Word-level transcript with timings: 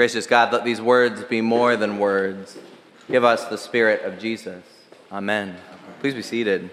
Gracious 0.00 0.26
God, 0.26 0.50
let 0.50 0.64
these 0.64 0.80
words 0.80 1.24
be 1.24 1.42
more 1.42 1.76
than 1.76 1.98
words. 1.98 2.56
Give 3.10 3.22
us 3.22 3.44
the 3.44 3.58
Spirit 3.58 4.00
of 4.00 4.18
Jesus. 4.18 4.64
Amen. 5.12 5.58
Please 6.00 6.14
be 6.14 6.22
seated. 6.22 6.70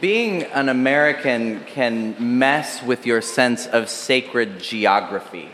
Being 0.00 0.44
an 0.44 0.70
American 0.70 1.62
can 1.64 2.38
mess 2.38 2.82
with 2.82 3.04
your 3.04 3.20
sense 3.20 3.66
of 3.66 3.90
sacred 3.90 4.60
geography. 4.60 5.50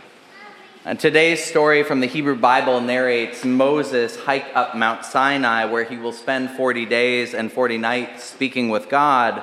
And 0.85 1.01
today's 1.01 1.43
story 1.43 1.83
from 1.83 1.99
the 1.99 2.07
Hebrew 2.07 2.37
Bible 2.37 2.81
narrates 2.81 3.45
Moses 3.45 4.17
hike 4.21 4.47
up 4.55 4.77
Mount 4.77 5.05
Sinai, 5.05 5.65
where 5.65 5.83
he 5.83 5.97
will 5.97 6.13
spend 6.13 6.51
40 6.51 6.87
days 6.87 7.35
and 7.35 7.51
40 7.51 7.79
nights 7.79 8.23
speaking 8.23 8.69
with 8.69 8.89
God, 8.89 9.43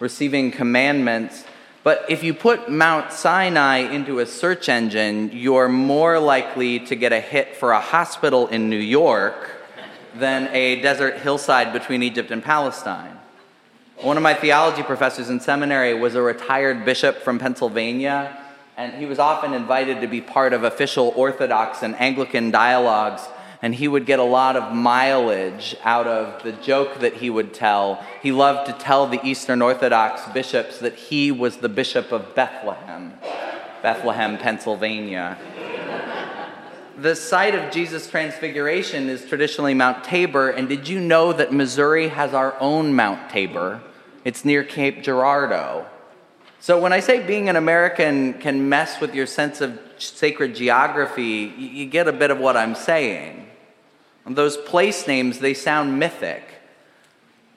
receiving 0.00 0.50
commandments. 0.50 1.44
But 1.84 2.06
if 2.08 2.24
you 2.24 2.32
put 2.32 2.70
Mount 2.70 3.12
Sinai 3.12 3.76
into 3.80 4.18
a 4.18 4.26
search 4.26 4.70
engine, 4.70 5.30
you're 5.32 5.68
more 5.68 6.18
likely 6.18 6.80
to 6.80 6.96
get 6.96 7.12
a 7.12 7.20
hit 7.20 7.56
for 7.56 7.72
a 7.72 7.80
hospital 7.80 8.48
in 8.48 8.70
New 8.70 8.78
York 8.78 9.50
than 10.16 10.48
a 10.48 10.80
desert 10.80 11.18
hillside 11.18 11.74
between 11.74 12.02
Egypt 12.02 12.30
and 12.30 12.42
Palestine. 12.42 13.18
One 14.00 14.16
of 14.16 14.22
my 14.22 14.32
theology 14.32 14.82
professors 14.82 15.28
in 15.28 15.40
seminary 15.40 15.92
was 15.92 16.14
a 16.14 16.22
retired 16.22 16.86
bishop 16.86 17.18
from 17.18 17.38
Pennsylvania 17.38 18.40
and 18.76 18.94
he 18.94 19.06
was 19.06 19.18
often 19.18 19.52
invited 19.52 20.00
to 20.00 20.06
be 20.06 20.20
part 20.20 20.52
of 20.52 20.64
official 20.64 21.12
Orthodox 21.14 21.82
and 21.82 21.94
Anglican 22.00 22.50
dialogues, 22.50 23.22
and 23.64 23.74
he 23.74 23.88
would 23.88 24.04
get 24.04 24.18
a 24.18 24.22
lot 24.22 24.56
of 24.56 24.74
mileage 24.74 25.74
out 25.84 26.06
of 26.06 26.42
the 26.42 26.52
joke 26.52 27.00
that 27.00 27.14
he 27.14 27.30
would 27.30 27.54
tell. 27.54 28.04
He 28.20 28.30
loved 28.30 28.66
to 28.66 28.74
tell 28.74 29.06
the 29.06 29.18
Eastern 29.26 29.62
Orthodox 29.62 30.20
bishops 30.34 30.80
that 30.80 30.94
he 30.94 31.32
was 31.32 31.56
the 31.56 31.70
bishop 31.70 32.12
of 32.12 32.34
Bethlehem, 32.34 33.14
Bethlehem, 33.80 34.36
Pennsylvania. 34.36 35.38
the 36.98 37.16
site 37.16 37.54
of 37.54 37.72
Jesus' 37.72 38.06
transfiguration 38.06 39.08
is 39.08 39.24
traditionally 39.24 39.72
Mount 39.72 40.04
Tabor, 40.04 40.50
and 40.50 40.68
did 40.68 40.86
you 40.86 41.00
know 41.00 41.32
that 41.32 41.50
Missouri 41.50 42.08
has 42.08 42.34
our 42.34 42.54
own 42.60 42.94
Mount 42.94 43.30
Tabor? 43.30 43.80
It's 44.26 44.44
near 44.44 44.62
Cape 44.62 45.02
Girardeau. 45.02 45.86
So, 46.60 46.78
when 46.78 46.92
I 46.92 47.00
say 47.00 47.26
being 47.26 47.48
an 47.48 47.56
American 47.56 48.34
can 48.34 48.68
mess 48.68 49.00
with 49.00 49.14
your 49.14 49.26
sense 49.26 49.62
of 49.62 49.80
sacred 49.96 50.54
geography, 50.54 51.54
you 51.56 51.86
get 51.86 52.08
a 52.08 52.12
bit 52.12 52.30
of 52.30 52.38
what 52.38 52.58
I'm 52.58 52.74
saying. 52.74 53.43
Those 54.26 54.56
place 54.56 55.06
names, 55.06 55.38
they 55.38 55.54
sound 55.54 55.98
mythic. 55.98 56.42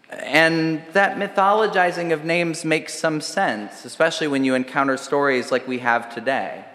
And 0.09 0.83
that 0.93 1.17
mythologizing 1.17 2.13
of 2.13 2.25
names 2.25 2.63
makes 2.65 2.93
some 2.93 3.21
sense, 3.21 3.85
especially 3.85 4.27
when 4.27 4.43
you 4.43 4.55
encounter 4.55 4.97
stories 4.97 5.51
like 5.51 5.67
we 5.67 5.79
have 5.79 6.13
today. 6.13 6.65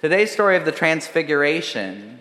Today's 0.00 0.30
story 0.30 0.56
of 0.56 0.64
the 0.64 0.72
Transfiguration, 0.72 2.20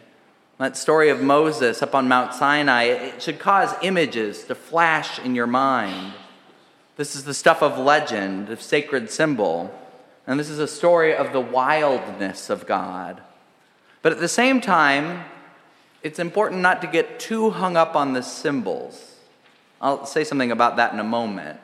that 0.57 0.77
story 0.77 1.09
of 1.09 1.21
Moses 1.21 1.81
up 1.81 1.93
on 1.93 2.07
Mount 2.07 2.33
Sinai, 2.33 2.83
it 2.83 3.21
should 3.21 3.39
cause 3.39 3.75
images 3.81 4.43
to 4.45 4.55
flash 4.55 5.19
in 5.19 5.35
your 5.35 5.47
mind. 5.47 6.13
This 6.97 7.15
is 7.15 7.25
the 7.25 7.33
stuff 7.33 7.61
of 7.61 7.77
legend, 7.77 8.49
of 8.49 8.61
sacred 8.61 9.11
symbol. 9.11 9.73
And 10.25 10.39
this 10.39 10.49
is 10.49 10.59
a 10.59 10.67
story 10.67 11.15
of 11.15 11.33
the 11.33 11.41
wildness 11.41 12.49
of 12.49 12.65
God. 12.65 13.21
But 14.01 14.13
at 14.13 14.19
the 14.19 14.27
same 14.27 14.61
time, 14.61 15.25
it's 16.05 16.19
important 16.19 16.61
not 16.61 16.81
to 16.81 16.87
get 16.87 17.19
too 17.19 17.49
hung 17.49 17.75
up 17.75 17.95
on 17.95 18.13
the 18.13 18.21
symbols. 18.21 19.15
I'll 19.81 20.05
say 20.05 20.23
something 20.23 20.51
about 20.51 20.75
that 20.75 20.93
in 20.93 20.99
a 20.99 21.03
moment. 21.03 21.59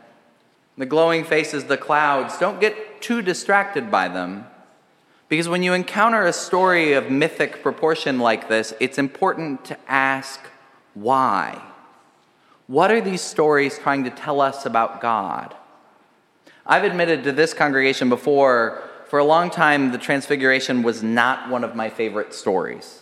The 0.80 0.88
glowing 0.88 1.26
faces, 1.26 1.66
the 1.66 1.78
clouds, 1.78 2.40
don't 2.40 2.60
get 2.60 3.04
too 3.04 3.22
distracted 3.22 3.92
by 3.92 4.08
them. 4.08 4.48
Because 5.30 5.48
when 5.48 5.62
you 5.62 5.74
encounter 5.74 6.26
a 6.26 6.34
story 6.34 6.94
of 6.94 7.12
mythic 7.12 7.62
proportion 7.62 8.18
like 8.18 8.50
this, 8.50 8.74
it's 8.80 8.98
important 8.98 9.64
to 9.66 9.78
ask 9.88 10.40
why. 10.96 11.62
What 12.66 12.90
are 12.90 13.00
these 13.00 13.22
stories 13.22 13.78
trying 13.78 14.06
to 14.06 14.10
tell 14.10 14.42
us 14.42 14.66
about 14.66 15.02
God? 15.02 15.54
I've 16.66 16.84
admitted 16.84 17.26
to 17.26 17.32
this 17.32 17.54
congregation 17.54 18.10
before, 18.10 18.82
for 19.08 19.20
a 19.20 19.24
long 19.24 19.52
time, 19.52 19.92
the 19.92 20.00
Transfiguration 20.00 20.82
was 20.82 21.04
not 21.04 21.48
one 21.48 21.64
of 21.64 21.76
my 21.76 21.92
favorite 21.92 22.34
stories. 22.34 23.01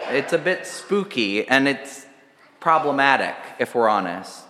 It's 0.00 0.32
a 0.32 0.38
bit 0.38 0.66
spooky 0.66 1.46
and 1.46 1.68
it's 1.68 2.06
problematic, 2.60 3.34
if 3.58 3.74
we're 3.74 3.88
honest. 3.88 4.44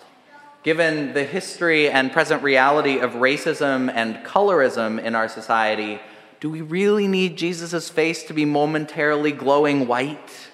Given 0.62 1.14
the 1.14 1.24
history 1.24 1.88
and 1.88 2.12
present 2.12 2.42
reality 2.42 2.98
of 2.98 3.12
racism 3.12 3.90
and 3.94 4.16
colorism 4.24 5.02
in 5.02 5.14
our 5.14 5.28
society, 5.28 6.00
do 6.40 6.50
we 6.50 6.60
really 6.60 7.08
need 7.08 7.36
Jesus' 7.36 7.88
face 7.88 8.22
to 8.24 8.32
be 8.32 8.44
momentarily 8.44 9.32
glowing 9.32 9.88
white? 9.88 10.48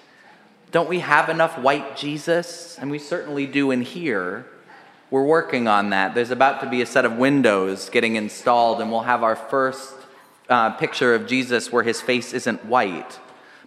Don't 0.71 0.89
we 0.89 0.99
have 0.99 1.29
enough 1.29 1.57
white 1.57 1.95
Jesus? 1.97 2.77
And 2.79 2.89
we 2.89 2.99
certainly 2.99 3.45
do 3.45 3.71
in 3.71 3.81
here. 3.81 4.45
We're 5.11 5.23
working 5.23 5.67
on 5.67 5.91
that. 5.91 6.15
There's 6.15 6.31
about 6.31 6.61
to 6.61 6.69
be 6.69 6.81
a 6.81 6.85
set 6.85 7.05
of 7.05 7.17
windows 7.17 7.89
getting 7.89 8.15
installed, 8.15 8.81
and 8.81 8.91
we'll 8.91 9.01
have 9.01 9.23
our 9.23 9.35
first 9.35 9.93
uh, 10.49 10.71
picture 10.71 11.13
of 11.13 11.27
Jesus 11.27 11.71
where 11.71 11.83
his 11.83 12.01
face 12.01 12.33
isn't 12.33 12.65
white. 12.65 13.19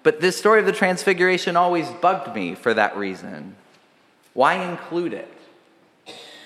But 0.03 0.21
this 0.21 0.37
story 0.37 0.61
of 0.61 0.67
the 0.67 0.73
Transfiguration 0.73 1.57
always 1.57 1.89
bugged 1.91 2.35
me 2.35 2.55
for 2.55 2.73
that 2.75 2.97
reason. 2.97 3.57
Why 4.35 4.55
include 4.55 5.13
it? 5.13 5.33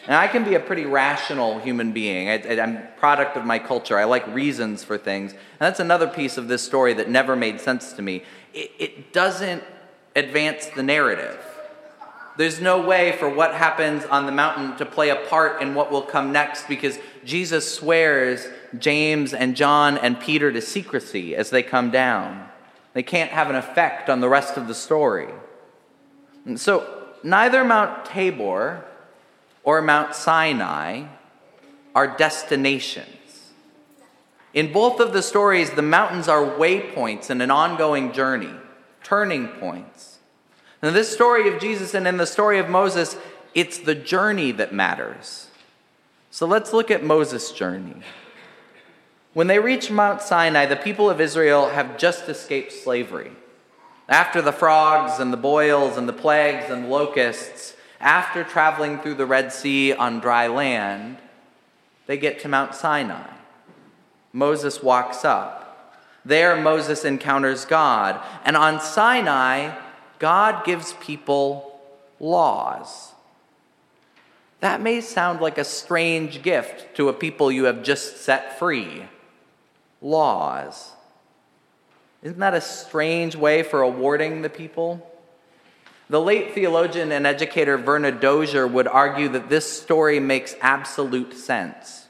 And 0.06 0.16
I 0.16 0.26
can 0.26 0.42
be 0.42 0.54
a 0.54 0.60
pretty 0.60 0.84
rational 0.84 1.60
human 1.60 1.92
being. 1.92 2.28
I, 2.28 2.34
am 2.34 2.82
product 2.96 3.36
of 3.36 3.44
my 3.44 3.58
culture. 3.60 3.96
I 3.96 4.04
like 4.04 4.26
reasons 4.28 4.82
for 4.82 4.98
things. 4.98 5.32
And 5.32 5.40
that's 5.60 5.78
another 5.78 6.08
piece 6.08 6.36
of 6.36 6.48
this 6.48 6.62
story 6.62 6.92
that 6.94 7.08
never 7.08 7.36
made 7.36 7.60
sense 7.60 7.92
to 7.92 8.02
me. 8.02 8.24
It, 8.52 8.72
it 8.78 9.12
doesn't 9.12 9.62
advance 10.16 10.66
the 10.66 10.82
narrative. 10.82 11.38
There's 12.36 12.60
no 12.60 12.80
way 12.80 13.12
for 13.12 13.28
what 13.28 13.54
happens 13.54 14.04
on 14.06 14.26
the 14.26 14.32
mountain 14.32 14.76
to 14.78 14.86
play 14.86 15.10
a 15.10 15.16
part 15.16 15.62
in 15.62 15.74
what 15.74 15.92
will 15.92 16.02
come 16.02 16.32
next 16.32 16.66
because 16.66 16.98
Jesus 17.24 17.72
swears 17.72 18.48
James 18.78 19.34
and 19.34 19.54
John 19.54 19.98
and 19.98 20.18
Peter 20.18 20.50
to 20.50 20.62
secrecy 20.62 21.36
as 21.36 21.50
they 21.50 21.62
come 21.62 21.90
down. 21.90 22.48
They 22.94 23.02
can't 23.02 23.30
have 23.30 23.48
an 23.50 23.56
effect 23.56 24.10
on 24.10 24.20
the 24.20 24.28
rest 24.28 24.56
of 24.56 24.68
the 24.68 24.74
story. 24.74 25.28
And 26.44 26.60
so, 26.60 27.06
neither 27.22 27.64
Mount 27.64 28.04
Tabor 28.04 28.84
or 29.64 29.80
Mount 29.80 30.14
Sinai 30.14 31.04
are 31.94 32.16
destinations. 32.16 33.08
In 34.52 34.72
both 34.72 35.00
of 35.00 35.12
the 35.12 35.22
stories, 35.22 35.70
the 35.70 35.82
mountains 35.82 36.28
are 36.28 36.44
waypoints 36.44 37.30
in 37.30 37.40
an 37.40 37.50
ongoing 37.50 38.12
journey 38.12 38.52
turning 39.02 39.48
points. 39.48 40.18
In 40.82 40.94
this 40.94 41.12
story 41.12 41.52
of 41.52 41.60
Jesus 41.60 41.94
and 41.94 42.08
in 42.08 42.16
the 42.16 42.26
story 42.26 42.58
of 42.58 42.68
Moses, 42.68 43.16
it's 43.54 43.78
the 43.78 43.94
journey 43.94 44.52
that 44.52 44.72
matters. 44.72 45.48
So 46.30 46.46
let's 46.46 46.72
look 46.72 46.90
at 46.90 47.04
Moses' 47.04 47.52
journey. 47.52 48.02
When 49.34 49.46
they 49.46 49.58
reach 49.58 49.90
Mount 49.90 50.20
Sinai, 50.20 50.66
the 50.66 50.76
people 50.76 51.08
of 51.08 51.20
Israel 51.20 51.70
have 51.70 51.96
just 51.96 52.28
escaped 52.28 52.72
slavery. 52.72 53.32
After 54.08 54.42
the 54.42 54.52
frogs 54.52 55.18
and 55.20 55.32
the 55.32 55.38
boils 55.38 55.96
and 55.96 56.06
the 56.06 56.12
plagues 56.12 56.70
and 56.70 56.90
locusts, 56.90 57.74
after 57.98 58.44
traveling 58.44 58.98
through 58.98 59.14
the 59.14 59.26
Red 59.26 59.52
Sea 59.52 59.94
on 59.94 60.20
dry 60.20 60.48
land, 60.48 61.16
they 62.06 62.18
get 62.18 62.40
to 62.40 62.48
Mount 62.48 62.74
Sinai. 62.74 63.30
Moses 64.32 64.82
walks 64.82 65.24
up. 65.24 65.98
There, 66.24 66.56
Moses 66.56 67.04
encounters 67.04 67.64
God. 67.64 68.20
And 68.44 68.56
on 68.56 68.80
Sinai, 68.80 69.78
God 70.18 70.64
gives 70.64 70.92
people 70.94 71.80
laws. 72.20 73.12
That 74.60 74.80
may 74.80 75.00
sound 75.00 75.40
like 75.40 75.58
a 75.58 75.64
strange 75.64 76.42
gift 76.42 76.96
to 76.96 77.08
a 77.08 77.12
people 77.12 77.50
you 77.50 77.64
have 77.64 77.82
just 77.82 78.18
set 78.18 78.58
free. 78.58 79.04
Laws. 80.02 80.92
Isn't 82.22 82.38
that 82.40 82.54
a 82.54 82.60
strange 82.60 83.34
way 83.34 83.62
for 83.62 83.80
awarding 83.80 84.42
the 84.42 84.50
people? 84.50 85.08
The 86.10 86.20
late 86.20 86.54
theologian 86.54 87.10
and 87.10 87.26
educator 87.26 87.78
Verna 87.78 88.12
Dozier 88.12 88.66
would 88.66 88.86
argue 88.86 89.28
that 89.30 89.48
this 89.48 89.80
story 89.80 90.20
makes 90.20 90.54
absolute 90.60 91.32
sense. 91.32 92.06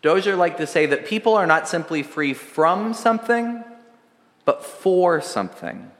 Dozier 0.00 0.36
liked 0.36 0.58
to 0.58 0.66
say 0.66 0.86
that 0.86 1.06
people 1.06 1.34
are 1.34 1.46
not 1.46 1.68
simply 1.68 2.02
free 2.02 2.34
from 2.34 2.94
something, 2.94 3.64
but 4.44 4.64
for 4.64 5.20
something. 5.20 5.90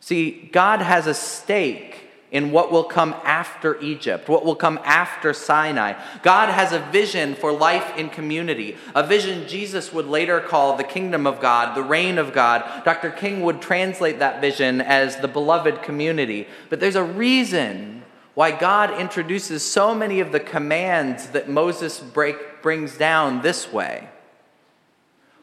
See, 0.00 0.50
God 0.52 0.80
has 0.80 1.06
a 1.06 1.14
stake 1.14 2.07
in 2.30 2.50
what 2.50 2.70
will 2.70 2.84
come 2.84 3.14
after 3.24 3.80
Egypt, 3.80 4.28
what 4.28 4.44
will 4.44 4.54
come 4.54 4.78
after 4.84 5.32
Sinai. 5.32 5.94
God 6.22 6.50
has 6.50 6.72
a 6.72 6.78
vision 6.78 7.34
for 7.34 7.52
life 7.52 7.96
in 7.96 8.10
community, 8.10 8.76
a 8.94 9.06
vision 9.06 9.48
Jesus 9.48 9.92
would 9.92 10.06
later 10.06 10.40
call 10.40 10.76
the 10.76 10.84
kingdom 10.84 11.26
of 11.26 11.40
God, 11.40 11.74
the 11.74 11.82
reign 11.82 12.18
of 12.18 12.32
God. 12.32 12.84
Dr. 12.84 13.10
King 13.10 13.42
would 13.42 13.62
translate 13.62 14.18
that 14.18 14.40
vision 14.40 14.80
as 14.80 15.16
the 15.18 15.28
beloved 15.28 15.82
community. 15.82 16.46
But 16.68 16.80
there's 16.80 16.96
a 16.96 17.04
reason 17.04 18.02
why 18.34 18.52
God 18.52 19.00
introduces 19.00 19.64
so 19.64 19.94
many 19.94 20.20
of 20.20 20.30
the 20.30 20.40
commands 20.40 21.30
that 21.30 21.48
Moses 21.48 21.98
break, 21.98 22.62
brings 22.62 22.96
down 22.96 23.42
this 23.42 23.72
way. 23.72 24.08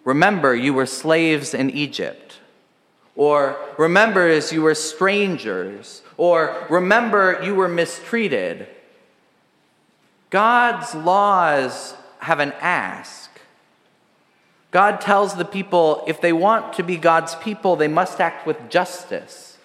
Remember, 0.05 0.55
you 0.55 0.73
were 0.73 0.85
slaves 0.85 1.53
in 1.53 1.71
Egypt. 1.71 2.39
Or 3.15 3.57
remember 3.77 4.27
as 4.27 4.51
you 4.51 4.61
were 4.61 4.75
strangers. 4.75 6.01
Or 6.17 6.65
remember 6.69 7.41
you 7.43 7.55
were 7.55 7.67
mistreated. 7.67 8.67
God's 10.29 10.93
laws 10.93 11.95
have 12.19 12.39
an 12.39 12.53
ask. 12.59 13.29
God 14.71 14.99
tells 14.99 15.35
the 15.35 15.45
people 15.45 16.03
if 16.07 16.19
they 16.19 16.33
want 16.33 16.73
to 16.73 16.83
be 16.83 16.97
God's 16.97 17.35
people, 17.35 17.77
they 17.77 17.87
must 17.87 18.19
act 18.19 18.45
with 18.45 18.69
justice. 18.69 19.57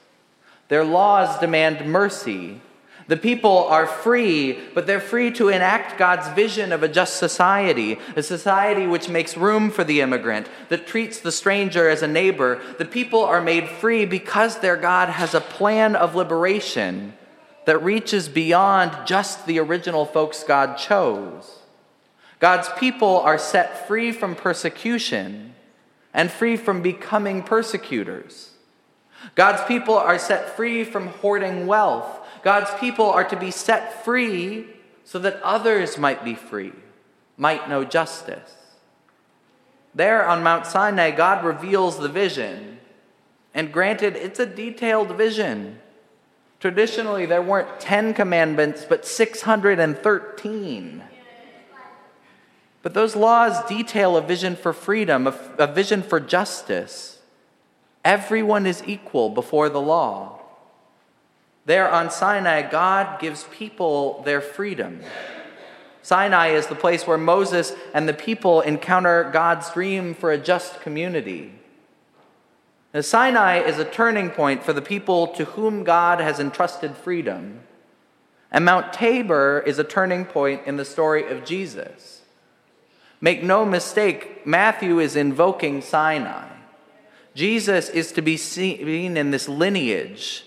Their 0.68 0.84
laws 0.84 1.40
demand 1.40 1.84
mercy. 1.90 2.60
The 3.10 3.16
people 3.16 3.64
are 3.64 3.88
free, 3.88 4.56
but 4.72 4.86
they're 4.86 5.00
free 5.00 5.32
to 5.32 5.48
enact 5.48 5.98
God's 5.98 6.28
vision 6.28 6.70
of 6.70 6.84
a 6.84 6.88
just 6.88 7.16
society, 7.16 7.98
a 8.14 8.22
society 8.22 8.86
which 8.86 9.08
makes 9.08 9.36
room 9.36 9.72
for 9.72 9.82
the 9.82 10.00
immigrant, 10.00 10.48
that 10.68 10.86
treats 10.86 11.18
the 11.18 11.32
stranger 11.32 11.88
as 11.88 12.02
a 12.02 12.06
neighbor. 12.06 12.62
The 12.78 12.84
people 12.84 13.24
are 13.24 13.40
made 13.40 13.68
free 13.68 14.04
because 14.04 14.60
their 14.60 14.76
God 14.76 15.08
has 15.08 15.34
a 15.34 15.40
plan 15.40 15.96
of 15.96 16.14
liberation 16.14 17.14
that 17.64 17.82
reaches 17.82 18.28
beyond 18.28 19.08
just 19.08 19.44
the 19.44 19.58
original 19.58 20.06
folks 20.06 20.44
God 20.44 20.76
chose. 20.76 21.62
God's 22.38 22.68
people 22.78 23.18
are 23.18 23.38
set 23.38 23.88
free 23.88 24.12
from 24.12 24.36
persecution 24.36 25.56
and 26.14 26.30
free 26.30 26.56
from 26.56 26.80
becoming 26.80 27.42
persecutors. 27.42 28.50
God's 29.34 29.62
people 29.64 29.96
are 29.96 30.18
set 30.18 30.56
free 30.56 30.84
from 30.84 31.08
hoarding 31.08 31.66
wealth 31.66 32.19
God's 32.42 32.70
people 32.80 33.06
are 33.06 33.24
to 33.24 33.36
be 33.36 33.50
set 33.50 34.04
free 34.04 34.66
so 35.04 35.18
that 35.18 35.42
others 35.42 35.98
might 35.98 36.24
be 36.24 36.34
free, 36.34 36.72
might 37.36 37.68
know 37.68 37.84
justice. 37.84 38.54
There 39.94 40.26
on 40.26 40.42
Mount 40.42 40.66
Sinai, 40.66 41.10
God 41.10 41.44
reveals 41.44 41.98
the 41.98 42.08
vision. 42.08 42.78
And 43.52 43.72
granted, 43.72 44.16
it's 44.16 44.38
a 44.38 44.46
detailed 44.46 45.16
vision. 45.16 45.80
Traditionally, 46.60 47.26
there 47.26 47.42
weren't 47.42 47.80
10 47.80 48.14
commandments, 48.14 48.86
but 48.88 49.04
613. 49.04 51.02
But 52.82 52.94
those 52.94 53.16
laws 53.16 53.62
detail 53.68 54.16
a 54.16 54.22
vision 54.22 54.56
for 54.56 54.72
freedom, 54.72 55.26
a, 55.26 55.34
a 55.58 55.66
vision 55.66 56.02
for 56.02 56.20
justice. 56.20 57.18
Everyone 58.04 58.66
is 58.66 58.82
equal 58.86 59.28
before 59.30 59.68
the 59.68 59.80
law. 59.80 60.39
There 61.70 61.88
on 61.88 62.10
Sinai, 62.10 62.68
God 62.68 63.20
gives 63.20 63.44
people 63.44 64.22
their 64.24 64.40
freedom. 64.40 65.02
Sinai 66.02 66.48
is 66.48 66.66
the 66.66 66.74
place 66.74 67.06
where 67.06 67.16
Moses 67.16 67.72
and 67.94 68.08
the 68.08 68.12
people 68.12 68.60
encounter 68.60 69.30
God's 69.32 69.70
dream 69.70 70.12
for 70.14 70.32
a 70.32 70.36
just 70.36 70.80
community. 70.80 71.52
Now, 72.92 73.02
Sinai 73.02 73.58
is 73.60 73.78
a 73.78 73.84
turning 73.84 74.30
point 74.30 74.64
for 74.64 74.72
the 74.72 74.82
people 74.82 75.28
to 75.28 75.44
whom 75.44 75.84
God 75.84 76.18
has 76.18 76.40
entrusted 76.40 76.96
freedom. 76.96 77.60
And 78.50 78.64
Mount 78.64 78.92
Tabor 78.92 79.62
is 79.64 79.78
a 79.78 79.84
turning 79.84 80.24
point 80.24 80.62
in 80.66 80.76
the 80.76 80.84
story 80.84 81.24
of 81.30 81.44
Jesus. 81.44 82.22
Make 83.20 83.44
no 83.44 83.64
mistake, 83.64 84.44
Matthew 84.44 84.98
is 84.98 85.14
invoking 85.14 85.82
Sinai. 85.82 86.48
Jesus 87.36 87.88
is 87.88 88.10
to 88.10 88.22
be 88.22 88.36
seen 88.36 89.16
in 89.16 89.30
this 89.30 89.48
lineage 89.48 90.46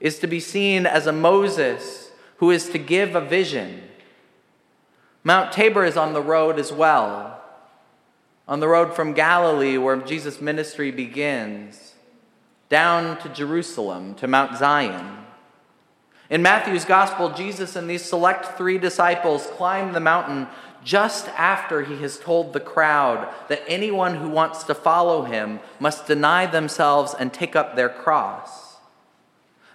is 0.00 0.18
to 0.18 0.26
be 0.26 0.40
seen 0.40 0.86
as 0.86 1.06
a 1.06 1.12
Moses 1.12 2.10
who 2.38 2.50
is 2.50 2.70
to 2.70 2.78
give 2.78 3.14
a 3.14 3.20
vision. 3.20 3.82
Mount 5.22 5.52
Tabor 5.52 5.84
is 5.84 5.96
on 5.96 6.14
the 6.14 6.22
road 6.22 6.58
as 6.58 6.72
well, 6.72 7.42
on 8.48 8.60
the 8.60 8.68
road 8.68 8.94
from 8.94 9.12
Galilee, 9.12 9.76
where 9.76 9.96
Jesus' 9.96 10.40
ministry 10.40 10.90
begins, 10.90 11.94
down 12.70 13.18
to 13.18 13.28
Jerusalem, 13.28 14.14
to 14.14 14.26
Mount 14.26 14.56
Zion. 14.56 15.18
In 16.30 16.42
Matthew's 16.42 16.84
gospel, 16.84 17.30
Jesus 17.30 17.76
and 17.76 17.90
these 17.90 18.04
select 18.04 18.56
three 18.56 18.78
disciples 18.78 19.46
climb 19.48 19.92
the 19.92 20.00
mountain 20.00 20.46
just 20.82 21.28
after 21.30 21.82
he 21.82 22.00
has 22.00 22.18
told 22.18 22.52
the 22.52 22.60
crowd 22.60 23.28
that 23.48 23.62
anyone 23.68 24.14
who 24.14 24.30
wants 24.30 24.64
to 24.64 24.74
follow 24.74 25.24
him 25.24 25.60
must 25.78 26.06
deny 26.06 26.46
themselves 26.46 27.14
and 27.18 27.32
take 27.32 27.54
up 27.54 27.76
their 27.76 27.88
cross. 27.88 28.69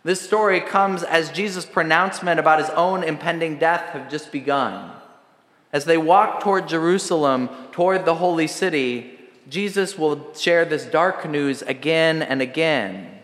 This 0.06 0.22
story 0.22 0.62
comes 0.62 1.02
as 1.02 1.32
Jesus' 1.32 1.66
pronouncement 1.66 2.40
about 2.40 2.60
his 2.60 2.70
own 2.70 3.04
impending 3.04 3.58
death 3.58 3.90
have 3.90 4.08
just 4.08 4.32
begun. 4.32 4.92
As 5.74 5.86
they 5.86 5.98
walk 5.98 6.42
toward 6.42 6.68
Jerusalem, 6.68 7.50
toward 7.72 8.06
the 8.06 8.14
holy 8.14 8.46
city, 8.46 9.18
Jesus 9.50 9.98
will 9.98 10.32
share 10.36 10.64
this 10.64 10.86
dark 10.86 11.28
news 11.28 11.64
again 11.64 12.22
and 12.22 12.40
again. 12.40 13.18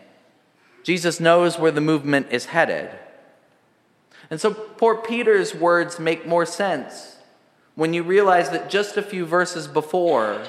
Jesus 0.83 1.19
knows 1.19 1.59
where 1.59 1.69
the 1.69 1.81
movement 1.81 2.29
is 2.31 2.45
headed. 2.45 2.89
And 4.31 4.41
so 4.41 4.51
poor 4.51 4.95
Peter's 4.95 5.53
words 5.53 5.99
make 5.99 6.25
more 6.25 6.47
sense 6.47 7.17
when 7.75 7.93
you 7.93 8.01
realize 8.01 8.49
that 8.49 8.71
just 8.71 8.97
a 8.97 9.03
few 9.03 9.27
verses 9.27 9.67
before, 9.67 10.41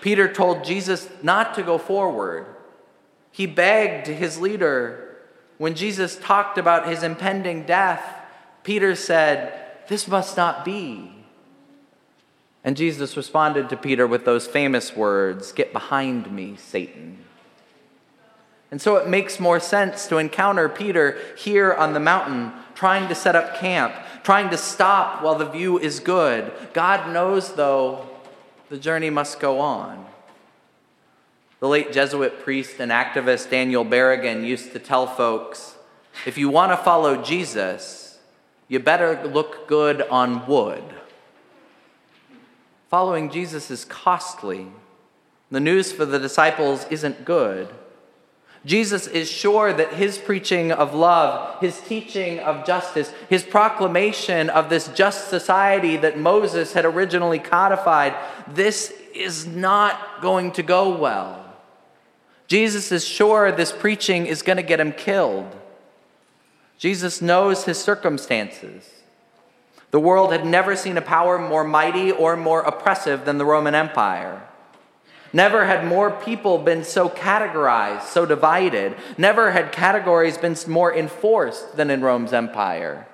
Peter 0.00 0.32
told 0.32 0.62
Jesus 0.62 1.08
not 1.20 1.52
to 1.56 1.64
go 1.64 1.78
forward. 1.78 2.46
He 3.32 3.46
begged 3.46 4.06
his 4.06 4.38
leader 4.38 5.04
when 5.58 5.74
Jesus 5.74 6.16
talked 6.16 6.58
about 6.58 6.88
his 6.88 7.02
impending 7.02 7.64
death, 7.64 8.02
Peter 8.62 8.94
said, 8.94 9.52
This 9.88 10.08
must 10.08 10.36
not 10.36 10.64
be. 10.64 11.10
And 12.64 12.76
Jesus 12.76 13.16
responded 13.16 13.68
to 13.68 13.76
Peter 13.76 14.06
with 14.06 14.24
those 14.24 14.46
famous 14.46 14.96
words 14.96 15.52
Get 15.52 15.72
behind 15.72 16.32
me, 16.32 16.56
Satan. 16.56 17.18
And 18.70 18.82
so 18.82 18.96
it 18.96 19.06
makes 19.06 19.38
more 19.38 19.60
sense 19.60 20.08
to 20.08 20.18
encounter 20.18 20.68
Peter 20.68 21.18
here 21.38 21.72
on 21.72 21.92
the 21.92 22.00
mountain, 22.00 22.52
trying 22.74 23.08
to 23.08 23.14
set 23.14 23.36
up 23.36 23.56
camp, 23.56 23.94
trying 24.24 24.50
to 24.50 24.56
stop 24.56 25.22
while 25.22 25.36
the 25.36 25.48
view 25.48 25.78
is 25.78 26.00
good. 26.00 26.50
God 26.72 27.12
knows, 27.12 27.54
though, 27.54 28.08
the 28.70 28.78
journey 28.78 29.10
must 29.10 29.38
go 29.38 29.60
on. 29.60 30.03
The 31.64 31.68
late 31.68 31.94
Jesuit 31.94 32.40
priest 32.40 32.78
and 32.78 32.92
activist 32.92 33.48
Daniel 33.48 33.86
Berrigan 33.86 34.46
used 34.46 34.72
to 34.74 34.78
tell 34.78 35.06
folks 35.06 35.74
if 36.26 36.36
you 36.36 36.50
want 36.50 36.72
to 36.72 36.76
follow 36.76 37.22
Jesus, 37.22 38.18
you 38.68 38.78
better 38.80 39.26
look 39.26 39.66
good 39.66 40.02
on 40.02 40.46
wood. 40.46 40.84
Following 42.90 43.30
Jesus 43.30 43.70
is 43.70 43.86
costly. 43.86 44.66
The 45.50 45.58
news 45.58 45.90
for 45.90 46.04
the 46.04 46.18
disciples 46.18 46.84
isn't 46.90 47.24
good. 47.24 47.68
Jesus 48.66 49.06
is 49.06 49.30
sure 49.30 49.72
that 49.72 49.94
his 49.94 50.18
preaching 50.18 50.70
of 50.70 50.92
love, 50.92 51.60
his 51.62 51.80
teaching 51.80 52.40
of 52.40 52.66
justice, 52.66 53.10
his 53.30 53.42
proclamation 53.42 54.50
of 54.50 54.68
this 54.68 54.88
just 54.88 55.30
society 55.30 55.96
that 55.96 56.18
Moses 56.18 56.74
had 56.74 56.84
originally 56.84 57.38
codified, 57.38 58.14
this 58.48 58.92
is 59.14 59.46
not 59.46 60.20
going 60.20 60.52
to 60.52 60.62
go 60.62 60.94
well. 60.94 61.43
Jesus 62.46 62.92
is 62.92 63.06
sure 63.06 63.50
this 63.50 63.72
preaching 63.72 64.26
is 64.26 64.42
going 64.42 64.56
to 64.56 64.62
get 64.62 64.80
him 64.80 64.92
killed. 64.92 65.54
Jesus 66.78 67.22
knows 67.22 67.64
his 67.64 67.78
circumstances. 67.78 68.90
The 69.90 70.00
world 70.00 70.32
had 70.32 70.44
never 70.44 70.76
seen 70.76 70.96
a 70.96 71.02
power 71.02 71.38
more 71.38 71.64
mighty 71.64 72.10
or 72.10 72.36
more 72.36 72.62
oppressive 72.62 73.24
than 73.24 73.38
the 73.38 73.44
Roman 73.44 73.74
Empire. 73.74 74.42
Never 75.32 75.64
had 75.64 75.86
more 75.86 76.10
people 76.10 76.58
been 76.58 76.84
so 76.84 77.08
categorized, 77.08 78.02
so 78.02 78.26
divided. 78.26 78.94
Never 79.16 79.52
had 79.52 79.72
categories 79.72 80.36
been 80.36 80.56
more 80.66 80.94
enforced 80.94 81.76
than 81.76 81.90
in 81.90 82.02
Rome's 82.02 82.32
empire 82.32 83.06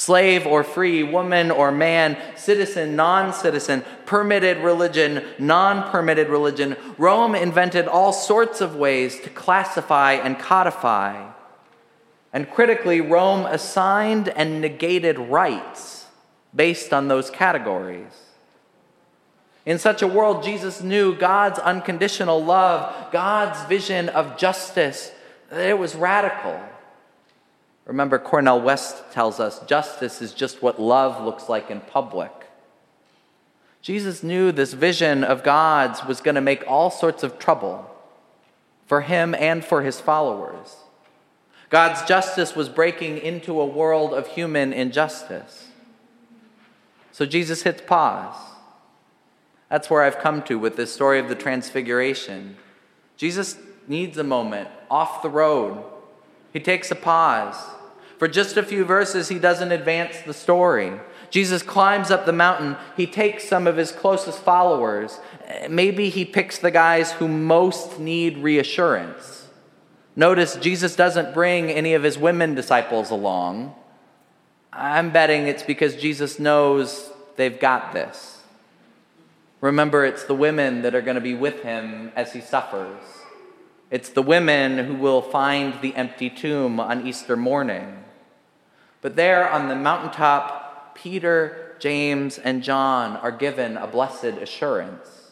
slave 0.00 0.46
or 0.46 0.64
free, 0.64 1.02
woman 1.02 1.50
or 1.50 1.70
man, 1.70 2.16
citizen, 2.34 2.96
non 2.96 3.34
citizen, 3.34 3.84
permitted 4.06 4.56
religion, 4.56 5.22
non 5.38 5.90
permitted 5.90 6.30
religion. 6.30 6.74
Rome 6.96 7.34
invented 7.34 7.86
all 7.86 8.10
sorts 8.10 8.62
of 8.62 8.74
ways 8.74 9.20
to 9.20 9.28
classify 9.28 10.14
and 10.14 10.38
codify. 10.38 11.30
And 12.32 12.48
critically, 12.50 13.02
Rome 13.02 13.44
assigned 13.44 14.30
and 14.30 14.62
negated 14.62 15.18
rights 15.18 16.06
based 16.56 16.94
on 16.94 17.08
those 17.08 17.28
categories. 17.28 18.30
In 19.66 19.78
such 19.78 20.00
a 20.00 20.06
world, 20.06 20.42
Jesus 20.42 20.80
knew 20.80 21.14
God's 21.14 21.58
unconditional 21.58 22.42
love, 22.42 23.12
God's 23.12 23.62
vision 23.68 24.08
of 24.08 24.38
justice, 24.38 25.12
it 25.52 25.78
was 25.78 25.94
radical. 25.94 26.58
Remember, 27.90 28.20
Cornel 28.20 28.60
West 28.60 29.02
tells 29.10 29.40
us 29.40 29.58
justice 29.66 30.22
is 30.22 30.32
just 30.32 30.62
what 30.62 30.80
love 30.80 31.24
looks 31.24 31.48
like 31.48 31.72
in 31.72 31.80
public. 31.80 32.30
Jesus 33.82 34.22
knew 34.22 34.52
this 34.52 34.74
vision 34.74 35.24
of 35.24 35.42
God's 35.42 36.04
was 36.04 36.20
going 36.20 36.36
to 36.36 36.40
make 36.40 36.62
all 36.68 36.92
sorts 36.92 37.24
of 37.24 37.36
trouble 37.40 37.90
for 38.86 39.00
him 39.00 39.34
and 39.34 39.64
for 39.64 39.82
his 39.82 40.00
followers. 40.00 40.76
God's 41.68 42.02
justice 42.02 42.54
was 42.54 42.68
breaking 42.68 43.18
into 43.18 43.60
a 43.60 43.66
world 43.66 44.14
of 44.14 44.28
human 44.28 44.72
injustice. 44.72 45.66
So 47.10 47.26
Jesus 47.26 47.64
hits 47.64 47.82
pause. 47.84 48.36
That's 49.68 49.90
where 49.90 50.04
I've 50.04 50.20
come 50.20 50.44
to 50.44 50.60
with 50.60 50.76
this 50.76 50.92
story 50.92 51.18
of 51.18 51.28
the 51.28 51.34
Transfiguration. 51.34 52.56
Jesus 53.16 53.58
needs 53.88 54.16
a 54.16 54.22
moment 54.22 54.68
off 54.88 55.22
the 55.22 55.28
road. 55.28 55.82
He 56.52 56.60
takes 56.60 56.92
a 56.92 56.94
pause. 56.94 57.56
For 58.20 58.28
just 58.28 58.58
a 58.58 58.62
few 58.62 58.84
verses, 58.84 59.30
he 59.30 59.38
doesn't 59.38 59.72
advance 59.72 60.20
the 60.20 60.34
story. 60.34 61.00
Jesus 61.30 61.62
climbs 61.62 62.10
up 62.10 62.26
the 62.26 62.34
mountain. 62.34 62.76
He 62.94 63.06
takes 63.06 63.48
some 63.48 63.66
of 63.66 63.78
his 63.78 63.92
closest 63.92 64.40
followers. 64.40 65.18
Maybe 65.70 66.10
he 66.10 66.26
picks 66.26 66.58
the 66.58 66.70
guys 66.70 67.12
who 67.12 67.26
most 67.28 67.98
need 67.98 68.36
reassurance. 68.36 69.48
Notice 70.14 70.56
Jesus 70.56 70.94
doesn't 70.94 71.32
bring 71.32 71.70
any 71.70 71.94
of 71.94 72.02
his 72.02 72.18
women 72.18 72.54
disciples 72.54 73.10
along. 73.10 73.74
I'm 74.70 75.12
betting 75.12 75.46
it's 75.46 75.62
because 75.62 75.96
Jesus 75.96 76.38
knows 76.38 77.10
they've 77.36 77.58
got 77.58 77.94
this. 77.94 78.42
Remember, 79.62 80.04
it's 80.04 80.24
the 80.24 80.34
women 80.34 80.82
that 80.82 80.94
are 80.94 81.00
going 81.00 81.14
to 81.14 81.22
be 81.22 81.34
with 81.34 81.62
him 81.62 82.12
as 82.14 82.34
he 82.34 82.42
suffers. 82.42 83.00
It's 83.90 84.10
the 84.10 84.20
women 84.20 84.84
who 84.84 84.94
will 84.94 85.22
find 85.22 85.80
the 85.80 85.94
empty 85.94 86.28
tomb 86.28 86.78
on 86.78 87.06
Easter 87.06 87.34
morning. 87.34 87.96
But 89.00 89.16
there 89.16 89.48
on 89.48 89.68
the 89.68 89.76
mountaintop, 89.76 90.94
Peter, 90.94 91.76
James, 91.78 92.38
and 92.38 92.62
John 92.62 93.16
are 93.16 93.32
given 93.32 93.76
a 93.76 93.86
blessed 93.86 94.24
assurance. 94.24 95.30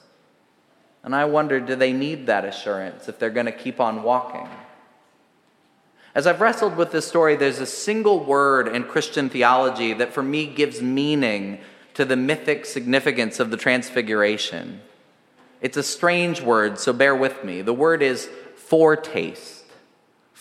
And 1.03 1.15
I 1.15 1.27
wonder 1.27 1.61
do 1.61 1.77
they 1.77 1.93
need 1.93 2.27
that 2.27 2.45
assurance 2.45 3.09
if 3.09 3.19
they're 3.19 3.31
going 3.31 3.47
to 3.47 3.53
keep 3.53 3.81
on 3.81 4.03
walking? 4.03 4.49
As 6.15 6.27
I've 6.27 6.41
wrestled 6.41 6.77
with 6.77 6.91
this 6.91 7.07
story, 7.07 7.37
there's 7.37 7.61
a 7.61 7.67
single 7.67 8.25
word 8.25 8.69
in 8.69 8.85
Christian 8.85 9.29
theology 9.29 9.93
that 9.95 10.13
for 10.13 10.23
me 10.23 10.47
gives 10.47 10.83
meaning 10.83 11.61
to 11.95 12.05
the 12.05 12.17
mythic 12.17 12.65
significance 12.65 13.39
of 13.39 13.51
the 13.51 13.57
Transfiguration. 13.57 14.81
It's 15.61 15.77
a 15.77 15.83
strange 15.83 16.41
word, 16.41 16.79
so 16.79 16.93
bear 16.93 17.15
with 17.15 17.45
me. 17.45 17.63
The 17.63 17.75
word 17.75 18.03
is 18.03 18.29
foretaste. 18.57 19.58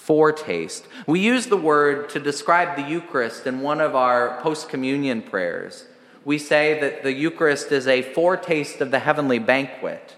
Foretaste. 0.07 0.85
We 1.05 1.19
use 1.19 1.47
the 1.47 1.57
word 1.57 2.07
to 2.11 2.19
describe 2.19 2.77
the 2.77 2.89
Eucharist 2.89 3.45
in 3.45 3.59
one 3.59 3.81
of 3.81 3.93
our 3.93 4.39
post 4.41 4.69
communion 4.69 5.21
prayers. 5.21 5.85
We 6.23 6.37
say 6.37 6.79
that 6.79 7.03
the 7.03 7.11
Eucharist 7.11 7.71
is 7.73 7.87
a 7.87 8.01
foretaste 8.01 8.79
of 8.79 8.91
the 8.91 8.99
heavenly 8.99 9.37
banquet. 9.37 10.15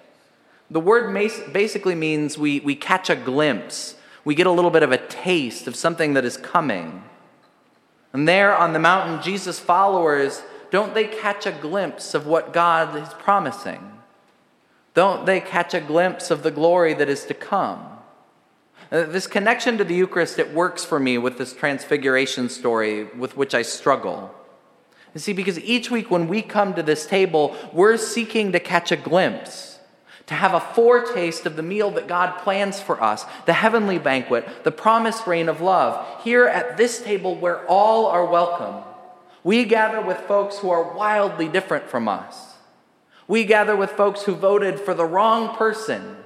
The 0.69 0.79
word 0.79 1.11
basically 1.51 1.95
means 1.95 2.37
we, 2.37 2.59
we 2.59 2.75
catch 2.75 3.09
a 3.09 3.15
glimpse, 3.15 3.95
we 4.23 4.35
get 4.35 4.45
a 4.45 4.51
little 4.51 4.69
bit 4.69 4.83
of 4.83 4.91
a 4.91 4.97
taste 5.07 5.67
of 5.67 5.75
something 5.75 6.13
that 6.13 6.25
is 6.25 6.37
coming. 6.37 7.03
And 8.13 8.27
there 8.27 8.55
on 8.55 8.73
the 8.73 8.79
mountain, 8.79 9.23
Jesus' 9.23 9.59
followers 9.59 10.43
don't 10.71 10.93
they 10.93 11.05
catch 11.05 11.47
a 11.47 11.51
glimpse 11.51 12.13
of 12.13 12.27
what 12.27 12.53
God 12.53 12.95
is 12.95 13.09
promising? 13.15 13.99
Don't 14.93 15.25
they 15.25 15.39
catch 15.39 15.73
a 15.73 15.81
glimpse 15.81 16.29
of 16.29 16.43
the 16.43 16.51
glory 16.51 16.93
that 16.93 17.09
is 17.09 17.25
to 17.25 17.33
come? 17.33 17.98
Uh, 18.91 19.03
this 19.03 19.27
connection 19.27 19.77
to 19.77 19.83
the 19.83 19.93
Eucharist, 19.93 20.39
it 20.39 20.51
works 20.51 20.83
for 20.83 20.99
me 20.99 21.17
with 21.19 21.37
this 21.37 21.53
transfiguration 21.53 22.49
story 22.49 23.03
with 23.03 23.37
which 23.37 23.53
I 23.53 23.61
struggle. 23.61 24.33
You 25.13 25.19
see, 25.19 25.33
because 25.33 25.59
each 25.59 25.91
week 25.91 26.09
when 26.09 26.27
we 26.27 26.41
come 26.41 26.73
to 26.73 26.81
this 26.81 27.05
table, 27.05 27.55
we're 27.71 27.97
seeking 27.97 28.51
to 28.51 28.59
catch 28.59 28.91
a 28.91 28.95
glimpse, 28.95 29.77
to 30.25 30.33
have 30.33 30.55
a 30.55 30.59
foretaste 30.59 31.45
of 31.45 31.55
the 31.55 31.61
meal 31.61 31.91
that 31.91 32.07
God 32.07 32.39
plans 32.39 32.81
for 32.81 33.01
us, 33.01 33.25
the 33.45 33.53
heavenly 33.53 33.99
banquet, 33.99 34.47
the 34.63 34.71
promised 34.71 35.27
reign 35.27 35.49
of 35.49 35.61
love, 35.61 36.23
here 36.23 36.45
at 36.45 36.77
this 36.77 36.99
table 37.01 37.35
where 37.35 37.65
all 37.67 38.07
are 38.07 38.25
welcome. 38.25 38.83
We 39.43 39.65
gather 39.65 40.01
with 40.01 40.17
folks 40.21 40.57
who 40.57 40.69
are 40.71 40.95
wildly 40.95 41.47
different 41.47 41.89
from 41.89 42.07
us. 42.07 42.55
We 43.27 43.43
gather 43.45 43.75
with 43.75 43.91
folks 43.91 44.23
who 44.23 44.33
voted 44.33 44.79
for 44.79 44.95
the 44.95 45.05
wrong 45.05 45.55
person, 45.55 46.17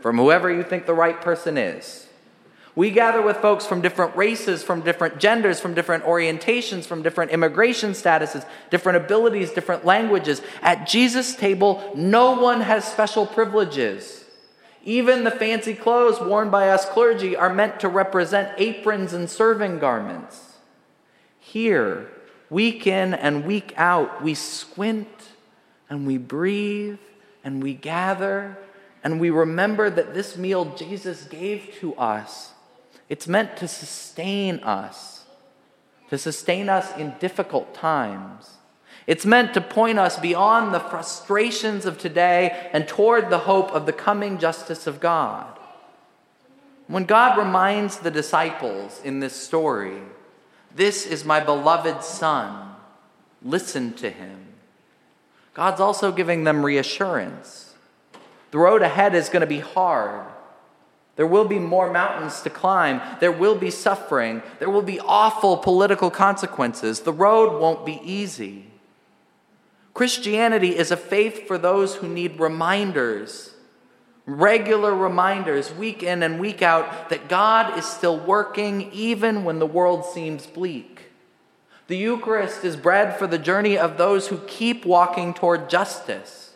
from 0.00 0.18
whoever 0.18 0.52
you 0.52 0.62
think 0.62 0.86
the 0.86 0.94
right 0.94 1.20
person 1.20 1.58
is. 1.58 2.01
We 2.74 2.90
gather 2.90 3.20
with 3.20 3.36
folks 3.38 3.66
from 3.66 3.82
different 3.82 4.16
races, 4.16 4.62
from 4.62 4.80
different 4.80 5.18
genders, 5.18 5.60
from 5.60 5.74
different 5.74 6.04
orientations, 6.04 6.84
from 6.84 7.02
different 7.02 7.30
immigration 7.30 7.90
statuses, 7.90 8.46
different 8.70 9.04
abilities, 9.04 9.52
different 9.52 9.84
languages. 9.84 10.40
At 10.62 10.86
Jesus' 10.86 11.36
table, 11.36 11.92
no 11.94 12.32
one 12.40 12.62
has 12.62 12.90
special 12.90 13.26
privileges. 13.26 14.24
Even 14.84 15.24
the 15.24 15.30
fancy 15.30 15.74
clothes 15.74 16.18
worn 16.20 16.50
by 16.50 16.70
us 16.70 16.86
clergy 16.86 17.36
are 17.36 17.52
meant 17.52 17.78
to 17.80 17.88
represent 17.88 18.58
aprons 18.58 19.12
and 19.12 19.28
serving 19.28 19.78
garments. 19.78 20.56
Here, 21.38 22.08
Week 22.52 22.86
in 22.86 23.14
and 23.14 23.46
week 23.46 23.72
out, 23.78 24.22
we 24.22 24.34
squint 24.34 25.08
and 25.88 26.06
we 26.06 26.18
breathe 26.18 26.98
and 27.42 27.62
we 27.62 27.72
gather 27.72 28.58
and 29.02 29.18
we 29.18 29.30
remember 29.30 29.88
that 29.88 30.12
this 30.12 30.36
meal 30.36 30.66
Jesus 30.76 31.24
gave 31.24 31.74
to 31.80 31.94
us, 31.94 32.51
it's 33.12 33.28
meant 33.28 33.58
to 33.58 33.68
sustain 33.68 34.60
us, 34.60 35.26
to 36.08 36.16
sustain 36.16 36.70
us 36.70 36.96
in 36.96 37.12
difficult 37.20 37.74
times. 37.74 38.52
It's 39.06 39.26
meant 39.26 39.52
to 39.52 39.60
point 39.60 39.98
us 39.98 40.18
beyond 40.18 40.72
the 40.72 40.80
frustrations 40.80 41.84
of 41.84 41.98
today 41.98 42.70
and 42.72 42.88
toward 42.88 43.28
the 43.28 43.40
hope 43.40 43.70
of 43.72 43.84
the 43.84 43.92
coming 43.92 44.38
justice 44.38 44.86
of 44.86 44.98
God. 44.98 45.58
When 46.86 47.04
God 47.04 47.36
reminds 47.36 47.98
the 47.98 48.10
disciples 48.10 48.98
in 49.04 49.20
this 49.20 49.34
story 49.34 50.00
this 50.74 51.04
is 51.04 51.22
my 51.22 51.38
beloved 51.38 52.02
Son. 52.02 52.74
Listen 53.42 53.92
to 53.96 54.08
him. 54.08 54.54
God's 55.52 55.82
also 55.82 56.12
giving 56.12 56.44
them 56.44 56.64
reassurance. 56.64 57.74
The 58.52 58.58
road 58.58 58.80
ahead 58.80 59.14
is 59.14 59.28
going 59.28 59.42
to 59.42 59.46
be 59.46 59.60
hard. 59.60 60.31
There 61.16 61.26
will 61.26 61.44
be 61.44 61.58
more 61.58 61.92
mountains 61.92 62.40
to 62.42 62.50
climb. 62.50 63.00
There 63.20 63.32
will 63.32 63.54
be 63.54 63.70
suffering. 63.70 64.42
There 64.58 64.70
will 64.70 64.82
be 64.82 65.00
awful 65.00 65.58
political 65.58 66.10
consequences. 66.10 67.00
The 67.00 67.12
road 67.12 67.60
won't 67.60 67.84
be 67.84 68.00
easy. 68.02 68.66
Christianity 69.94 70.76
is 70.76 70.90
a 70.90 70.96
faith 70.96 71.46
for 71.46 71.58
those 71.58 71.96
who 71.96 72.08
need 72.08 72.40
reminders 72.40 73.52
Regular 74.24 74.94
reminders, 74.94 75.74
week 75.74 76.02
in 76.02 76.22
and 76.22 76.38
week 76.38 76.62
out, 76.62 77.08
that 77.08 77.28
God 77.28 77.76
is 77.76 77.84
still 77.84 78.18
working 78.18 78.90
even 78.92 79.42
when 79.42 79.58
the 79.58 79.66
world 79.66 80.04
seems 80.04 80.46
bleak. 80.46 81.10
The 81.88 81.96
Eucharist 81.96 82.64
is 82.64 82.76
bread 82.76 83.18
for 83.18 83.26
the 83.26 83.38
journey 83.38 83.76
of 83.76 83.98
those 83.98 84.28
who 84.28 84.38
keep 84.46 84.86
walking 84.86 85.34
toward 85.34 85.68
justice, 85.68 86.54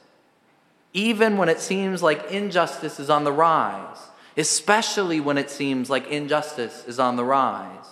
even 0.92 1.36
when 1.36 1.48
it 1.48 1.58
seems 1.58 2.04
like 2.04 2.30
injustice 2.30 3.00
is 3.00 3.10
on 3.10 3.24
the 3.24 3.32
rise, 3.32 3.98
especially 4.36 5.20
when 5.20 5.38
it 5.38 5.50
seems 5.50 5.88
like 5.88 6.08
injustice 6.08 6.84
is 6.86 6.98
on 6.98 7.16
the 7.16 7.24
rise. 7.24 7.86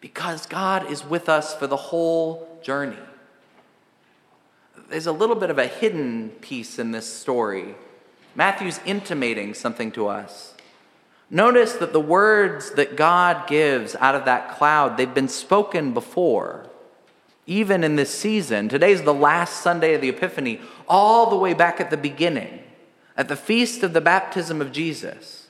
Because 0.00 0.46
God 0.46 0.90
is 0.90 1.04
with 1.04 1.28
us 1.28 1.54
for 1.54 1.66
the 1.66 1.76
whole 1.76 2.60
journey. 2.62 2.96
There's 4.88 5.06
a 5.06 5.12
little 5.12 5.36
bit 5.36 5.50
of 5.50 5.58
a 5.58 5.66
hidden 5.66 6.30
piece 6.40 6.78
in 6.78 6.90
this 6.90 7.12
story 7.12 7.74
Matthew's 8.34 8.80
intimating 8.86 9.54
something 9.54 9.90
to 9.92 10.08
us. 10.08 10.54
Notice 11.30 11.74
that 11.74 11.92
the 11.92 12.00
words 12.00 12.72
that 12.72 12.96
God 12.96 13.46
gives 13.48 13.94
out 13.96 14.14
of 14.14 14.24
that 14.24 14.56
cloud, 14.56 14.96
they've 14.96 15.12
been 15.12 15.28
spoken 15.28 15.92
before. 15.92 16.66
Even 17.46 17.82
in 17.82 17.96
this 17.96 18.10
season, 18.10 18.68
today's 18.68 19.02
the 19.02 19.14
last 19.14 19.62
Sunday 19.62 19.94
of 19.94 20.00
the 20.00 20.08
Epiphany, 20.08 20.60
all 20.88 21.30
the 21.30 21.36
way 21.36 21.54
back 21.54 21.80
at 21.80 21.90
the 21.90 21.96
beginning, 21.96 22.62
at 23.20 23.28
the 23.28 23.36
feast 23.36 23.82
of 23.82 23.92
the 23.92 24.00
baptism 24.00 24.62
of 24.62 24.72
Jesus. 24.72 25.48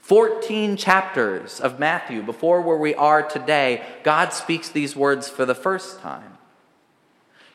14 0.00 0.78
chapters 0.78 1.60
of 1.60 1.78
Matthew 1.78 2.22
before 2.22 2.62
where 2.62 2.78
we 2.78 2.94
are 2.94 3.22
today, 3.22 3.84
God 4.02 4.32
speaks 4.32 4.70
these 4.70 4.96
words 4.96 5.28
for 5.28 5.44
the 5.44 5.54
first 5.54 6.00
time. 6.00 6.38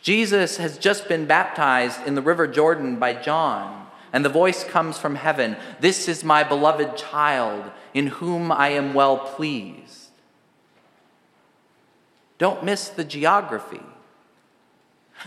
Jesus 0.04 0.58
has 0.58 0.78
just 0.78 1.08
been 1.08 1.26
baptized 1.26 2.06
in 2.06 2.14
the 2.14 2.22
River 2.22 2.46
Jordan 2.46 2.98
by 2.98 3.14
John. 3.14 3.88
And 4.14 4.24
the 4.24 4.30
voice 4.30 4.64
comes 4.64 5.00
from 5.00 5.16
heaven 5.16 5.58
This 5.80 6.08
is 6.08 6.24
my 6.24 6.44
beloved 6.44 6.96
child, 6.96 7.72
in 7.96 8.06
whom 8.08 8.52
I 8.52 8.70
am 8.70 8.94
well 8.94 9.18
pleased. 9.18 10.12
Don't 12.38 12.64
miss 12.64 12.90
the 12.90 13.04
geography. 13.04 13.82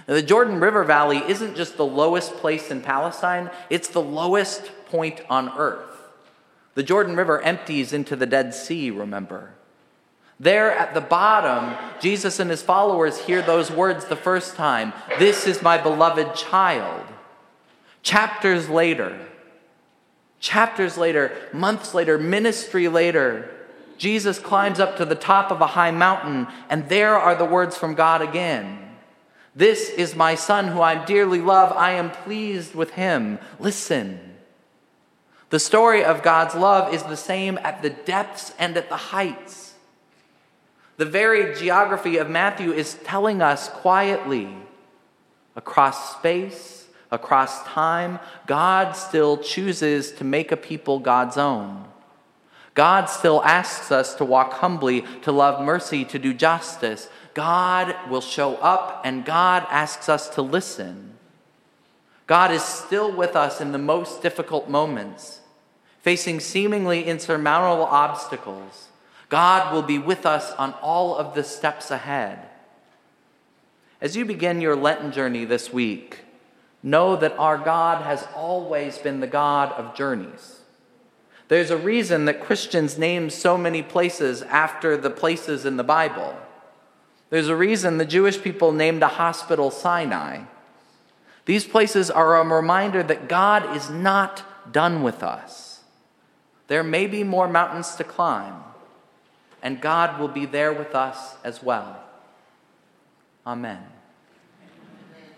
Now, 0.06 0.14
the 0.14 0.22
Jordan 0.22 0.60
River 0.60 0.84
Valley 0.84 1.18
isn't 1.18 1.56
just 1.56 1.76
the 1.76 1.86
lowest 1.86 2.34
place 2.34 2.70
in 2.70 2.80
Palestine, 2.80 3.50
it's 3.68 3.88
the 3.88 4.00
lowest 4.00 4.70
point 4.86 5.20
on 5.28 5.50
earth. 5.56 5.86
The 6.74 6.82
Jordan 6.82 7.16
River 7.16 7.40
empties 7.42 7.92
into 7.92 8.16
the 8.16 8.26
Dead 8.26 8.54
Sea, 8.54 8.90
remember. 8.90 9.52
There 10.38 10.72
at 10.72 10.94
the 10.94 11.02
bottom, 11.02 11.76
Jesus 12.00 12.40
and 12.40 12.50
his 12.50 12.62
followers 12.62 13.18
hear 13.18 13.42
those 13.42 13.70
words 13.70 14.06
the 14.06 14.16
first 14.16 14.56
time 14.56 14.94
This 15.18 15.46
is 15.46 15.62
my 15.62 15.76
beloved 15.76 16.34
child. 16.34 17.06
Chapters 18.02 18.70
later, 18.70 19.18
chapters 20.38 20.96
later, 20.96 21.36
months 21.52 21.92
later, 21.92 22.16
ministry 22.16 22.88
later, 22.88 23.50
Jesus 23.98 24.38
climbs 24.38 24.80
up 24.80 24.96
to 24.96 25.04
the 25.04 25.14
top 25.14 25.50
of 25.50 25.60
a 25.60 25.66
high 25.66 25.90
mountain, 25.90 26.46
and 26.70 26.88
there 26.88 27.18
are 27.18 27.34
the 27.34 27.44
words 27.44 27.76
from 27.76 27.94
God 27.94 28.22
again. 28.22 28.78
This 29.60 29.90
is 29.90 30.16
my 30.16 30.36
son 30.36 30.68
who 30.68 30.80
I 30.80 31.04
dearly 31.04 31.42
love. 31.42 31.76
I 31.76 31.90
am 31.90 32.12
pleased 32.12 32.74
with 32.74 32.92
him. 32.92 33.38
Listen. 33.58 34.18
The 35.50 35.58
story 35.58 36.02
of 36.02 36.22
God's 36.22 36.54
love 36.54 36.94
is 36.94 37.02
the 37.02 37.14
same 37.14 37.58
at 37.62 37.82
the 37.82 37.90
depths 37.90 38.54
and 38.58 38.74
at 38.78 38.88
the 38.88 38.96
heights. 38.96 39.74
The 40.96 41.04
very 41.04 41.54
geography 41.54 42.16
of 42.16 42.30
Matthew 42.30 42.72
is 42.72 42.94
telling 43.04 43.42
us 43.42 43.68
quietly 43.68 44.48
across 45.54 46.16
space, 46.16 46.86
across 47.10 47.62
time, 47.64 48.18
God 48.46 48.92
still 48.92 49.36
chooses 49.36 50.10
to 50.12 50.24
make 50.24 50.52
a 50.52 50.56
people 50.56 51.00
God's 51.00 51.36
own. 51.36 51.84
God 52.74 53.10
still 53.10 53.42
asks 53.44 53.92
us 53.92 54.14
to 54.14 54.24
walk 54.24 54.54
humbly, 54.54 55.04
to 55.20 55.32
love 55.32 55.62
mercy, 55.62 56.06
to 56.06 56.18
do 56.18 56.32
justice. 56.32 57.10
God 57.34 57.94
will 58.08 58.20
show 58.20 58.56
up 58.56 59.02
and 59.04 59.24
God 59.24 59.66
asks 59.70 60.08
us 60.08 60.28
to 60.30 60.42
listen. 60.42 61.14
God 62.26 62.52
is 62.52 62.62
still 62.62 63.10
with 63.12 63.34
us 63.34 63.60
in 63.60 63.72
the 63.72 63.78
most 63.78 64.22
difficult 64.22 64.68
moments, 64.68 65.40
facing 66.00 66.40
seemingly 66.40 67.04
insurmountable 67.04 67.84
obstacles. 67.84 68.88
God 69.28 69.72
will 69.72 69.82
be 69.82 69.98
with 69.98 70.26
us 70.26 70.52
on 70.52 70.72
all 70.74 71.16
of 71.16 71.34
the 71.34 71.44
steps 71.44 71.90
ahead. 71.90 72.48
As 74.00 74.16
you 74.16 74.24
begin 74.24 74.60
your 74.60 74.76
Lenten 74.76 75.12
journey 75.12 75.44
this 75.44 75.72
week, 75.72 76.20
know 76.82 77.16
that 77.16 77.36
our 77.38 77.58
God 77.58 78.02
has 78.02 78.26
always 78.34 78.98
been 78.98 79.20
the 79.20 79.26
God 79.26 79.72
of 79.72 79.94
journeys. 79.94 80.60
There's 81.48 81.70
a 81.70 81.76
reason 81.76 82.26
that 82.26 82.40
Christians 82.40 82.96
name 82.96 83.28
so 83.28 83.58
many 83.58 83.82
places 83.82 84.42
after 84.42 84.96
the 84.96 85.10
places 85.10 85.66
in 85.66 85.76
the 85.76 85.84
Bible. 85.84 86.36
There's 87.30 87.48
a 87.48 87.56
reason 87.56 87.98
the 87.98 88.04
Jewish 88.04 88.42
people 88.42 88.72
named 88.72 89.02
a 89.02 89.08
hospital 89.08 89.70
Sinai. 89.70 90.42
These 91.46 91.64
places 91.64 92.10
are 92.10 92.36
a 92.36 92.44
reminder 92.44 93.02
that 93.02 93.28
God 93.28 93.76
is 93.76 93.88
not 93.88 94.72
done 94.72 95.02
with 95.02 95.22
us. 95.22 95.80
There 96.66 96.82
may 96.82 97.06
be 97.06 97.24
more 97.24 97.48
mountains 97.48 97.94
to 97.96 98.04
climb, 98.04 98.62
and 99.62 99.80
God 99.80 100.20
will 100.20 100.28
be 100.28 100.44
there 100.44 100.72
with 100.72 100.94
us 100.94 101.34
as 101.42 101.62
well. 101.62 102.04
Amen. 103.46 103.82